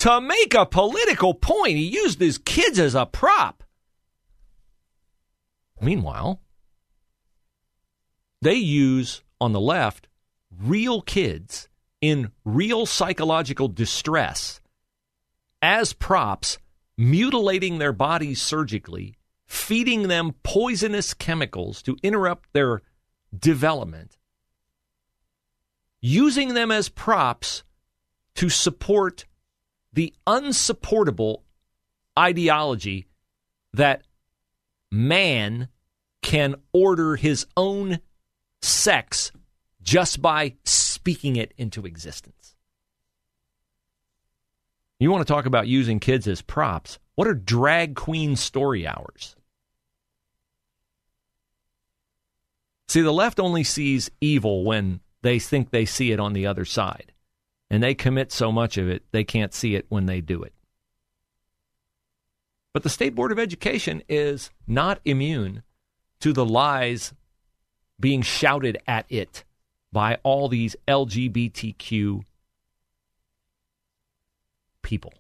to 0.01 0.21
make 0.21 0.55
a 0.55 0.67
political 0.67 1.35
point. 1.35 1.77
He 1.77 1.89
used 1.89 2.21
his 2.21 2.39
kids 2.39 2.79
as 2.79 2.95
a 2.95 3.07
prop. 3.07 3.63
Meanwhile, 5.81 6.41
they 8.43 8.55
use 8.55 9.23
on 9.41 9.53
the 9.53 9.61
left 9.61 10.09
real 10.63 11.01
kids 11.01 11.69
in 12.01 12.33
real 12.45 12.87
psychological 12.87 13.69
distress 13.69 14.61
as 15.63 15.93
props 15.93 16.59
mutilating 16.97 17.79
their 17.79 17.93
bodies 17.93 18.41
surgically, 18.41 19.17
feeding 19.47 20.09
them 20.09 20.35
poisonous 20.43 21.15
chemicals 21.15 21.83
to 21.83 21.97
interrupt 22.03 22.53
their 22.53 22.83
development, 23.37 24.19
using 26.01 26.55
them 26.55 26.71
as 26.71 26.89
props 26.89 27.63
to 28.37 28.49
support 28.49 29.25
the 29.93 30.15
unsupportable 30.27 31.45
ideology 32.19 33.07
that 33.75 34.03
man 34.91 35.69
can 36.23 36.55
order 36.73 37.17
his 37.17 37.47
own 37.57 37.99
sex 38.63 39.33
just 39.83 40.21
by 40.21 40.55
speaking 40.65 41.37
it 41.37 41.53
into 41.57 41.87
existence. 41.87 42.55
You 44.99 45.11
want 45.11 45.27
to 45.27 45.33
talk 45.33 45.47
about 45.47 45.67
using 45.67 45.99
kids 45.99 46.29
as 46.29 46.43
props? 46.43 46.99
What 47.15 47.27
are 47.27 47.35
drag 47.35 47.97
queen 47.97 48.37
story 48.37 48.87
hours? 48.87 49.35
See, 52.89 53.01
the 53.01 53.13
left 53.13 53.41
only 53.41 53.65
sees 53.65 54.11
evil 54.21 54.65
when 54.65 55.01
they 55.23 55.39
think 55.39 55.71
they 55.71 55.85
see 55.85 56.13
it 56.13 56.21
on 56.21 56.33
the 56.33 56.47
other 56.47 56.65
side. 56.65 57.13
And 57.71 57.83
they 57.83 57.95
commit 57.95 58.33
so 58.33 58.51
much 58.51 58.77
of 58.79 58.89
it, 58.89 59.05
they 59.13 59.25
can't 59.25 59.55
see 59.55 59.75
it 59.75 59.87
when 59.89 60.07
they 60.07 60.21
do 60.21 60.43
it. 60.43 60.53
But 62.73 62.83
the 62.83 62.89
State 62.89 63.15
Board 63.15 63.33
of 63.33 63.39
Education 63.39 64.03
is 64.09 64.51
not 64.67 65.01
immune 65.05 65.63
to 66.21 66.33
the 66.33 66.45
lies 66.45 67.13
being 67.99 68.23
shouted 68.23 68.79
at 68.87 69.07
it 69.09 69.45
by 69.93 70.19
all 70.23 70.49
these 70.49 70.77
LGBTQ 70.87 72.23
people. 74.83 75.13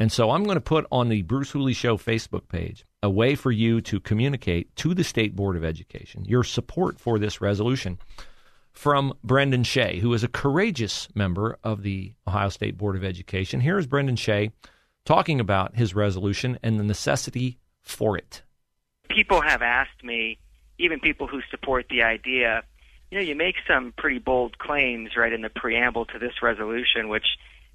And 0.00 0.10
so 0.10 0.30
I'm 0.30 0.44
going 0.44 0.56
to 0.56 0.62
put 0.62 0.86
on 0.90 1.10
the 1.10 1.20
Bruce 1.20 1.50
Hooley 1.50 1.74
Show 1.74 1.98
Facebook 1.98 2.48
page 2.48 2.86
a 3.02 3.10
way 3.10 3.34
for 3.34 3.52
you 3.52 3.82
to 3.82 4.00
communicate 4.00 4.74
to 4.76 4.94
the 4.94 5.04
State 5.04 5.36
Board 5.36 5.58
of 5.58 5.64
Education 5.64 6.24
your 6.24 6.42
support 6.42 6.98
for 6.98 7.18
this 7.18 7.42
resolution 7.42 7.98
from 8.72 9.12
Brendan 9.22 9.62
Shea, 9.62 9.98
who 9.98 10.14
is 10.14 10.24
a 10.24 10.28
courageous 10.28 11.06
member 11.14 11.58
of 11.62 11.82
the 11.82 12.14
Ohio 12.26 12.48
State 12.48 12.78
Board 12.78 12.96
of 12.96 13.04
Education. 13.04 13.60
Here 13.60 13.76
is 13.76 13.86
Brendan 13.86 14.16
Shea 14.16 14.52
talking 15.04 15.38
about 15.38 15.76
his 15.76 15.94
resolution 15.94 16.58
and 16.62 16.80
the 16.80 16.84
necessity 16.84 17.58
for 17.82 18.16
it. 18.16 18.42
People 19.10 19.42
have 19.42 19.60
asked 19.60 20.02
me, 20.02 20.38
even 20.78 20.98
people 20.98 21.26
who 21.26 21.42
support 21.50 21.84
the 21.90 22.04
idea, 22.04 22.62
you 23.10 23.18
know, 23.18 23.24
you 23.24 23.34
make 23.34 23.56
some 23.68 23.92
pretty 23.98 24.18
bold 24.18 24.56
claims 24.56 25.10
right 25.14 25.34
in 25.34 25.42
the 25.42 25.50
preamble 25.50 26.06
to 26.06 26.18
this 26.18 26.40
resolution, 26.40 27.10
which 27.10 27.26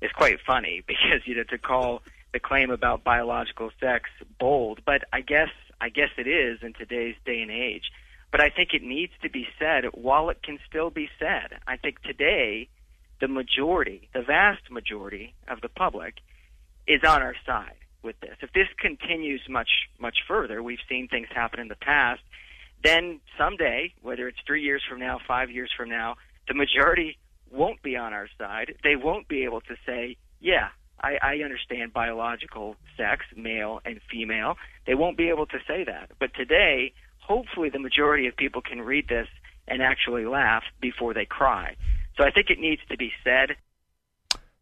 is 0.01 0.11
quite 0.11 0.39
funny 0.45 0.83
because 0.87 1.21
you 1.25 1.35
know 1.35 1.43
to 1.43 1.59
call 1.59 2.01
the 2.35 2.39
claim 2.41 2.69
about 2.69 3.01
biological 3.01 3.71
sex 3.79 4.09
bold, 4.41 4.81
but 4.85 5.05
I 5.13 5.21
guess 5.21 5.47
I 5.79 5.87
guess 5.87 6.09
it 6.17 6.27
is 6.27 6.59
in 6.61 6.73
today's 6.73 7.15
day 7.25 7.39
and 7.41 7.49
age. 7.49 7.85
But 8.29 8.41
I 8.41 8.49
think 8.49 8.73
it 8.73 8.83
needs 8.83 9.13
to 9.23 9.29
be 9.29 9.47
said 9.57 9.85
while 9.93 10.29
it 10.29 10.43
can 10.43 10.59
still 10.67 10.89
be 10.89 11.07
said. 11.17 11.57
I 11.65 11.77
think 11.77 12.01
today 12.01 12.67
the 13.21 13.29
majority, 13.29 14.09
the 14.13 14.21
vast 14.21 14.69
majority 14.69 15.33
of 15.47 15.61
the 15.61 15.69
public 15.69 16.15
is 16.85 17.05
on 17.05 17.21
our 17.21 17.35
side 17.45 17.77
with 18.03 18.19
this. 18.19 18.35
If 18.41 18.51
this 18.51 18.67
continues 18.79 19.41
much 19.47 19.69
much 19.97 20.17
further, 20.27 20.61
we've 20.61 20.85
seen 20.89 21.07
things 21.07 21.29
happen 21.33 21.61
in 21.61 21.69
the 21.69 21.77
past, 21.77 22.21
then 22.83 23.21
someday, 23.37 23.93
whether 24.01 24.27
it's 24.27 24.41
3 24.45 24.61
years 24.61 24.83
from 24.89 24.99
now, 24.99 25.19
5 25.25 25.51
years 25.51 25.71
from 25.77 25.87
now, 25.87 26.17
the 26.49 26.53
majority 26.53 27.17
won't 27.49 27.81
be 27.81 27.95
on 27.95 28.11
our 28.11 28.27
side. 28.37 28.75
They 28.83 28.97
won't 28.97 29.29
be 29.29 29.45
able 29.45 29.61
to 29.61 29.77
say, 29.85 30.17
"Yeah, 30.41 30.71
I, 31.05 31.19
I 31.21 31.43
understand 31.43 31.93
biological 31.93 32.75
sex, 32.97 33.25
male 33.35 33.79
and 33.85 33.99
female. 34.11 34.55
They 34.87 34.95
won't 34.95 35.17
be 35.17 35.29
able 35.29 35.45
to 35.47 35.59
say 35.67 35.83
that. 35.83 36.09
But 36.19 36.33
today, 36.33 36.93
hopefully, 37.19 37.69
the 37.69 37.79
majority 37.79 38.25
of 38.25 38.35
people 38.35 38.61
can 38.61 38.81
read 38.81 39.07
this 39.07 39.27
and 39.67 39.83
actually 39.83 40.25
laugh 40.25 40.63
before 40.81 41.13
they 41.13 41.25
cry. 41.25 41.75
So 42.17 42.23
I 42.23 42.31
think 42.31 42.49
it 42.49 42.59
needs 42.59 42.81
to 42.89 42.97
be 42.97 43.11
said. 43.23 43.55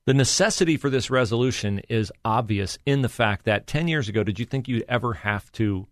The 0.06 0.14
necessity 0.14 0.76
for 0.76 0.90
this 0.90 1.10
resolution 1.10 1.80
is 1.88 2.12
obvious 2.26 2.78
in 2.86 3.04
the 3.04 3.10
fact 3.10 3.46
that 3.46 3.66
10 3.66 3.88
years 3.88 4.10
ago, 4.10 4.22
did 4.24 4.38
you 4.38 4.46
think 4.46 4.68
you'd 4.68 4.84
ever 4.90 5.14
have 5.14 5.50
to 5.54 5.88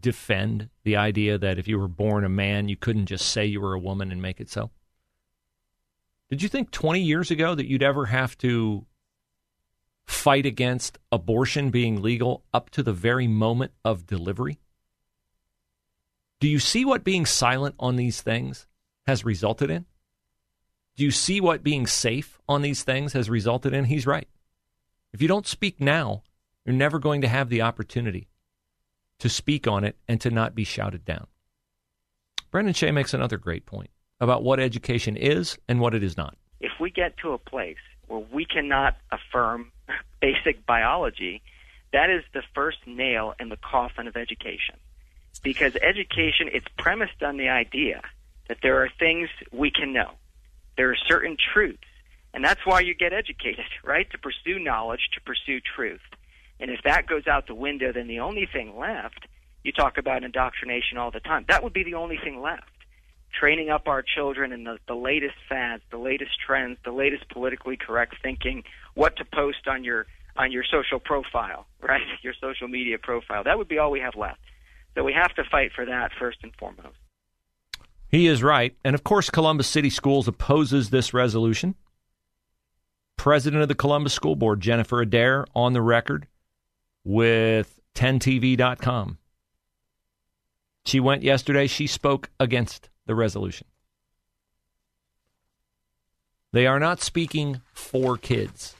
defend 0.00 0.70
the 0.82 0.96
idea 0.96 1.38
that 1.38 1.60
if 1.60 1.68
you 1.68 1.78
were 1.78 1.86
born 1.86 2.24
a 2.24 2.28
man, 2.28 2.68
you 2.68 2.76
couldn't 2.76 3.06
just 3.06 3.30
say 3.30 3.46
you 3.46 3.60
were 3.60 3.74
a 3.74 3.78
woman 3.78 4.10
and 4.10 4.20
make 4.20 4.40
it 4.40 4.50
so? 4.50 4.70
Did 6.30 6.42
you 6.42 6.48
think 6.48 6.72
20 6.72 7.00
years 7.00 7.30
ago 7.30 7.54
that 7.54 7.68
you'd 7.68 7.84
ever 7.84 8.06
have 8.06 8.36
to 8.38 8.86
fight 10.06 10.46
against 10.46 10.98
abortion 11.10 11.70
being 11.70 12.02
legal 12.02 12.44
up 12.52 12.70
to 12.70 12.82
the 12.82 12.92
very 12.92 13.26
moment 13.26 13.72
of 13.84 14.06
delivery? 14.06 14.58
Do 16.40 16.48
you 16.48 16.58
see 16.58 16.84
what 16.84 17.04
being 17.04 17.26
silent 17.26 17.76
on 17.78 17.96
these 17.96 18.20
things 18.20 18.66
has 19.06 19.24
resulted 19.24 19.70
in? 19.70 19.86
Do 20.96 21.04
you 21.04 21.10
see 21.10 21.40
what 21.40 21.62
being 21.62 21.86
safe 21.86 22.38
on 22.48 22.62
these 22.62 22.82
things 22.82 23.12
has 23.14 23.30
resulted 23.30 23.72
in? 23.72 23.84
He's 23.84 24.06
right. 24.06 24.28
If 25.12 25.22
you 25.22 25.28
don't 25.28 25.46
speak 25.46 25.80
now, 25.80 26.22
you're 26.64 26.74
never 26.74 26.98
going 26.98 27.20
to 27.22 27.28
have 27.28 27.48
the 27.48 27.62
opportunity 27.62 28.28
to 29.18 29.28
speak 29.28 29.66
on 29.66 29.84
it 29.84 29.96
and 30.08 30.20
to 30.20 30.30
not 30.30 30.54
be 30.54 30.64
shouted 30.64 31.04
down. 31.04 31.26
Brendan 32.50 32.74
Shea 32.74 32.90
makes 32.90 33.14
another 33.14 33.38
great 33.38 33.64
point 33.64 33.90
about 34.20 34.42
what 34.42 34.60
education 34.60 35.16
is 35.16 35.58
and 35.68 35.80
what 35.80 35.94
it 35.94 36.02
is 36.02 36.16
not. 36.16 36.36
If 36.60 36.72
we 36.80 36.90
get 36.90 37.16
to 37.18 37.32
a 37.32 37.38
place 37.38 37.76
where 38.12 38.24
we 38.30 38.44
cannot 38.44 38.96
affirm 39.10 39.72
basic 40.20 40.66
biology, 40.66 41.40
that 41.94 42.10
is 42.10 42.22
the 42.34 42.42
first 42.54 42.78
nail 42.86 43.34
in 43.40 43.48
the 43.48 43.56
coffin 43.56 44.06
of 44.06 44.16
education. 44.16 44.76
Because 45.42 45.74
education, 45.76 46.50
it's 46.52 46.66
premised 46.76 47.22
on 47.22 47.38
the 47.38 47.48
idea 47.48 48.02
that 48.48 48.58
there 48.62 48.82
are 48.82 48.90
things 48.98 49.30
we 49.50 49.70
can 49.70 49.94
know. 49.94 50.10
There 50.76 50.90
are 50.90 50.96
certain 51.08 51.38
truths. 51.52 51.80
And 52.34 52.44
that's 52.44 52.60
why 52.64 52.80
you 52.80 52.94
get 52.94 53.14
educated, 53.14 53.64
right? 53.84 54.08
To 54.10 54.18
pursue 54.18 54.58
knowledge, 54.58 55.08
to 55.14 55.20
pursue 55.22 55.60
truth. 55.60 56.00
And 56.60 56.70
if 56.70 56.82
that 56.84 57.06
goes 57.06 57.26
out 57.26 57.46
the 57.46 57.54
window, 57.54 57.92
then 57.92 58.08
the 58.08 58.20
only 58.20 58.46
thing 58.46 58.78
left, 58.78 59.26
you 59.64 59.72
talk 59.72 59.96
about 59.96 60.22
indoctrination 60.22 60.98
all 60.98 61.10
the 61.10 61.20
time, 61.20 61.46
that 61.48 61.62
would 61.62 61.72
be 61.72 61.82
the 61.82 61.94
only 61.94 62.18
thing 62.18 62.42
left 62.42 62.68
training 63.42 63.70
up 63.70 63.88
our 63.88 64.02
children 64.02 64.52
in 64.52 64.62
the, 64.62 64.78
the 64.86 64.94
latest 64.94 65.34
fads, 65.48 65.82
the 65.90 65.98
latest 65.98 66.30
trends, 66.46 66.78
the 66.84 66.92
latest 66.92 67.28
politically 67.28 67.76
correct 67.76 68.14
thinking, 68.22 68.62
what 68.94 69.16
to 69.16 69.24
post 69.24 69.66
on 69.66 69.82
your 69.82 70.06
on 70.36 70.52
your 70.52 70.62
social 70.62 71.00
profile, 71.00 71.66
right? 71.82 72.02
Your 72.22 72.34
social 72.40 72.68
media 72.68 72.98
profile. 72.98 73.42
That 73.42 73.58
would 73.58 73.66
be 73.66 73.78
all 73.78 73.90
we 73.90 73.98
have 73.98 74.14
left. 74.14 74.38
So 74.94 75.02
we 75.02 75.12
have 75.12 75.34
to 75.34 75.42
fight 75.50 75.72
for 75.74 75.84
that 75.86 76.12
first 76.20 76.38
and 76.44 76.52
foremost. 76.54 76.96
He 78.08 78.28
is 78.28 78.42
right. 78.44 78.76
And 78.84 78.94
of 78.94 79.02
course, 79.02 79.28
Columbus 79.28 79.66
City 79.66 79.90
Schools 79.90 80.28
opposes 80.28 80.90
this 80.90 81.12
resolution. 81.12 81.74
President 83.16 83.62
of 83.62 83.68
the 83.68 83.74
Columbus 83.74 84.12
School 84.12 84.36
Board, 84.36 84.60
Jennifer 84.60 85.00
Adair, 85.00 85.46
on 85.54 85.72
the 85.72 85.82
record 85.82 86.28
with 87.04 87.80
10TV.com. 87.96 89.18
She 90.84 91.00
went 91.00 91.22
yesterday. 91.22 91.66
She 91.66 91.86
spoke 91.86 92.30
against 92.38 92.88
the 93.12 93.16
resolution. 93.16 93.66
They 96.52 96.66
are 96.66 96.80
not 96.80 97.02
speaking 97.02 97.60
for 97.74 98.16
kids. 98.16 98.74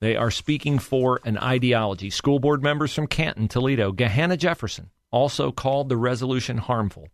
They 0.00 0.16
are 0.16 0.32
speaking 0.32 0.80
for 0.80 1.20
an 1.24 1.38
ideology. 1.38 2.10
School 2.10 2.40
board 2.40 2.64
members 2.64 2.92
from 2.92 3.06
Canton, 3.06 3.46
Toledo, 3.46 3.92
Gahanna 3.92 4.36
Jefferson 4.36 4.90
also 5.12 5.52
called 5.52 5.88
the 5.88 5.96
resolution 5.96 6.58
harmful. 6.58 7.08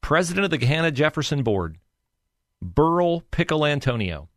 President 0.00 0.44
of 0.44 0.50
the 0.50 0.58
Gahanna 0.58 0.94
Jefferson 0.94 1.42
Board, 1.42 1.76
Burl 2.62 3.20
Piccolantonio. 3.32 4.28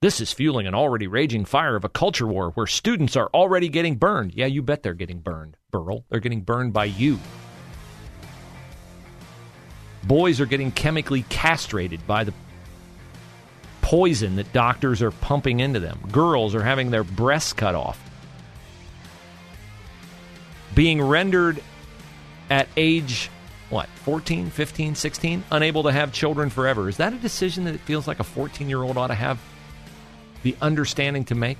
This 0.00 0.20
is 0.22 0.32
fueling 0.32 0.66
an 0.66 0.74
already 0.74 1.06
raging 1.06 1.44
fire 1.44 1.76
of 1.76 1.84
a 1.84 1.90
culture 1.90 2.26
war 2.26 2.52
where 2.52 2.66
students 2.66 3.16
are 3.16 3.28
already 3.34 3.68
getting 3.68 3.96
burned. 3.96 4.34
Yeah, 4.34 4.46
you 4.46 4.62
bet 4.62 4.82
they're 4.82 4.94
getting 4.94 5.20
burned, 5.20 5.58
Burl. 5.70 6.06
They're 6.08 6.20
getting 6.20 6.40
burned 6.40 6.72
by 6.72 6.86
you. 6.86 7.18
Boys 10.04 10.40
are 10.40 10.46
getting 10.46 10.70
chemically 10.70 11.22
castrated 11.28 12.06
by 12.06 12.24
the 12.24 12.32
poison 13.82 14.36
that 14.36 14.52
doctors 14.52 15.02
are 15.02 15.10
pumping 15.10 15.60
into 15.60 15.80
them. 15.80 15.98
Girls 16.12 16.54
are 16.54 16.62
having 16.62 16.90
their 16.90 17.04
breasts 17.04 17.52
cut 17.52 17.74
off. 17.74 17.98
Being 20.74 21.02
rendered 21.02 21.60
at 22.48 22.68
age, 22.76 23.30
what, 23.68 23.88
14, 23.88 24.50
15, 24.50 24.94
16, 24.94 25.44
unable 25.50 25.82
to 25.82 25.92
have 25.92 26.12
children 26.12 26.50
forever. 26.50 26.88
Is 26.88 26.98
that 26.98 27.12
a 27.12 27.16
decision 27.16 27.64
that 27.64 27.74
it 27.74 27.80
feels 27.80 28.06
like 28.06 28.20
a 28.20 28.24
14 28.24 28.68
year 28.68 28.82
old 28.82 28.96
ought 28.96 29.08
to 29.08 29.14
have 29.14 29.40
the 30.42 30.56
understanding 30.62 31.24
to 31.24 31.34
make? 31.34 31.58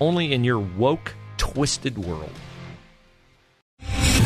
Only 0.00 0.32
in 0.32 0.44
your 0.44 0.58
woke, 0.58 1.14
twisted 1.38 1.96
world. 1.96 2.32